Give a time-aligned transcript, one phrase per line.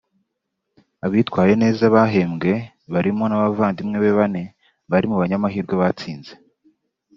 [1.05, 2.51] Abitwaye neza bahembwe
[2.93, 4.43] barimo n’abavandimwe be bane
[4.91, 6.33] bari mu banyamahirwe batsinze